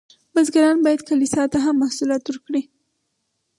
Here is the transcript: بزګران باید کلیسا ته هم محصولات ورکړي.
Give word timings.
بزګران 0.33 0.77
باید 0.85 1.01
کلیسا 1.09 1.43
ته 1.51 1.57
هم 1.65 1.75
محصولات 1.83 2.23
ورکړي. 2.25 2.63